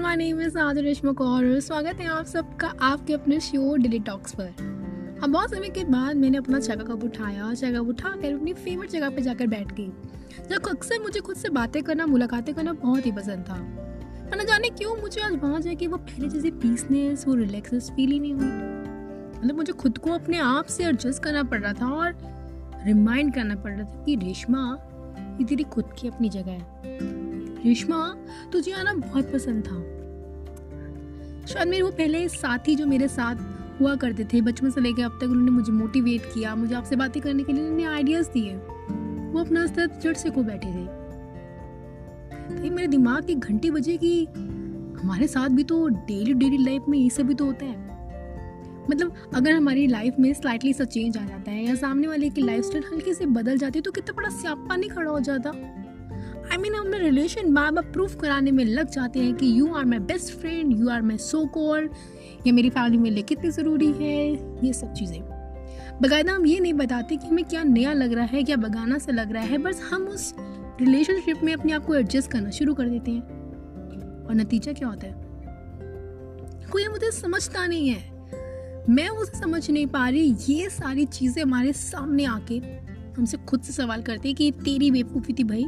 [0.00, 3.98] Everyone my name is आदर रेशमा कौर स्वागत है आप सबका आपके अपने शो डिली
[4.00, 8.52] टॉक्स पर अब बहुत समय के बाद मैंने अपना कप उठाया जगह उठा कर अपनी
[8.54, 9.90] फेवरेट जगह पे जाकर बैठ गई
[10.48, 13.58] जब अक्सर मुझे खुद से बातें करना मुलाकातें करना बहुत ही पसंद था
[14.30, 18.10] पर न जाने क्यों मुझे आज वहाँ जाके वो पहले जैसे पीसनेस वो रिलैक्सनेस फील
[18.10, 18.48] ही नहीं हुई
[19.38, 23.56] मतलब मुझे खुद को अपने आप से एडजस्ट करना पड़ रहा था और रिमाइंड करना
[23.56, 24.66] पड़ रहा था कि रेशमा
[25.40, 27.09] ये तेरी खुद की अपनी जगह है
[27.64, 28.16] रेशमा,
[28.52, 30.00] तुझे आना बहुत पसंद था।
[31.46, 33.36] शायद मेरे वो पहले साथी जो मेरे साथ
[33.80, 37.22] हुआ करते थे, बचपन से लेकर अब तक उन्होंने मुझे मोटिवेट किया, मुझे आपसे बातें
[37.22, 38.56] करने के लिए उन्होंने आइडियाज़ दिए।
[39.32, 40.86] वो अपना स्तर जड़ से को बैठे थे।
[42.50, 44.24] तो मेरे दिमाग की घंटी बजे कि
[45.02, 47.90] हमारे साथ भी तो डेली डेली लाइफ में ये सब भी तो होता है।
[48.90, 52.42] मतलब अगर हमारी लाइफ में स्लाइटली सा चेंज आ जाता है या सामने वाले की
[52.42, 55.50] लाइफ स्टाइल हल्की से बदल जाती है तो कितना बड़ा स्यापा नहीं खड़ा हो जाता?
[56.52, 59.84] आई मीन हम रिलेशन बार बार प्रूफ कराने में लग जाते हैं कि you are
[59.84, 61.88] my best friend you are my so call
[62.46, 64.30] ये मेरी फैमिली में लिए कितनी ज़रूरी है,
[64.66, 65.20] ये सब चीज़ें।
[66.02, 69.12] बकायदा हम ये नहीं बताते कि हमें क्या नया लग रहा है, क्या बगाना सा
[69.12, 70.34] लग रहा है, बस हम उस
[70.80, 73.22] रिलेशनशिप में अपने आप को एडजस्ट करना शुरू कर देते हैं।
[74.26, 75.12] और नतीजा क्या होता है?
[76.72, 81.72] कोई मुझे समझता नहीं है। मैं उसे समझ नहीं पा रही, ये सारी चीज़ें हमारे
[81.72, 82.58] सामने आके
[83.16, 85.64] हमसे खुद से सवाल करते हैं कि तेरी बेवकूफ़ी थी भाई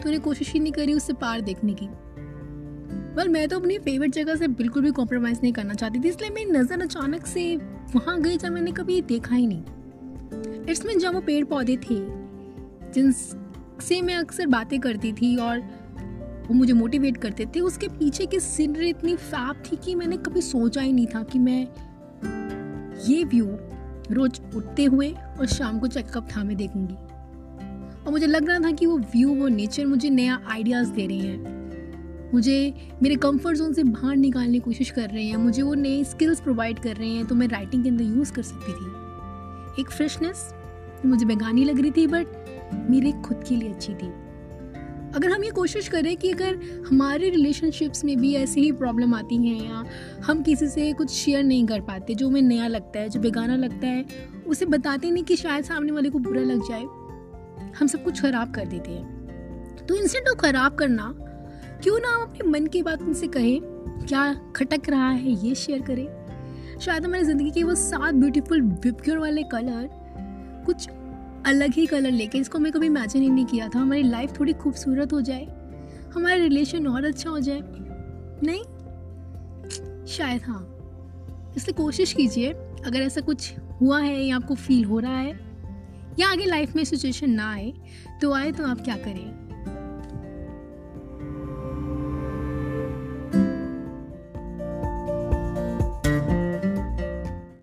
[0.00, 1.86] तूने कोशिश ही नहीं करी उससे पार देखने की।
[3.16, 6.30] वेल मैं तो अपनी फेवरेट जगह से बिल्कुल भी कॉम्प्रोमाइज़ नहीं करना चाहती थी, इसलिए
[6.30, 7.54] मेरी नज़र अचानक से
[7.94, 9.62] वहाँ गई जब मैंने कभी देखा ही नहीं।
[10.62, 11.98] इट्स मीन जब वो पेड़ पौधे थे,
[12.92, 18.40] जिनसे मैं अक्सर बातें करती थी और वो मुझे मोटिवेट करते थे, उसके पीछे की
[18.40, 21.60] सीनरी इतनी फैप थी कि मैंने कभी सोचा ही नहीं था कि मैं
[23.08, 23.46] ये व्यू
[24.10, 26.94] रोज उठते हुए और शाम को चेकअप था मैं देखूँगी।
[28.06, 31.18] और मुझे लग रहा था कि वो व्यू वो नेचर मुझे नया आइडियाज़ दे रहे
[31.18, 35.74] हैं। मुझे मेरे कंफर्ट जोन से बाहर निकालने की कोशिश कर रहे हैं। मुझे वो
[35.74, 39.82] नए स्किल्स प्रोवाइड कर रहे हैं तो मैं राइटिंग के अंदर यूज़ कर सकती थी।
[39.82, 40.54] एक फ्रेशनेस
[41.06, 42.26] मुझे बेगानी लग रही थी बट
[42.90, 44.12] मेरे खुद के लिए अच्छी थी।
[45.14, 46.58] अगर हम ये कोशिश करें कि अगर
[46.88, 49.84] हमारे रिलेशनशिप्स में भी ऐसी ही प्रॉब्लम आती हैं, या
[50.24, 53.56] हम किसी से कुछ शेयर नहीं कर पाते, जो हमें नया लगता है, जो बेगाना
[53.56, 54.06] लगता है,
[54.46, 56.84] उसे बताते नहीं कि शायद सामने वाले को बुरा लग जाए
[57.78, 61.12] हम सब कुछ खराब कर देते हैं। तो इंस्टेंट ऑफ़ खराब करना,
[61.82, 63.60] क्यों ना हम अपने मन की बात उनसे कहें,
[64.06, 69.18] क्या खटक रहा है ये शेयर करें। शायद हमारी ज़िंदगी के वो सात ब्यूटीफुल विपक्योर
[69.18, 69.88] वाले कलर
[70.66, 70.88] कुछ
[71.46, 74.52] अलग ही कलर लेके इसको मैं कभी इमेजिन ही नहीं किया था। हमारी लाइफ थोड़ी
[74.52, 75.44] खूबसूरत हो जाए,
[76.14, 77.60] हमारा रिलेशन और अच्छा हो जाए।
[78.42, 78.62] नहीं?
[80.06, 80.66] शायद हाँ।
[81.56, 82.52] इसलिए कोशिश कीजिए,
[82.86, 85.32] अगर ऐसा कुछ हुआ है या आपको फील हो रहा है
[86.20, 87.72] या आगे लाइफ में सिचुएशन ना आए
[88.22, 89.49] तो आए तो आप क्या करें?